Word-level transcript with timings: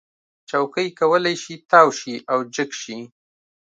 چوکۍ 0.49 0.87
کولی 0.99 1.35
شي 1.43 1.55
تاو 1.71 1.87
شي 1.99 2.15
او 2.31 2.39
جګ 2.55 2.69
شي. 2.81 2.97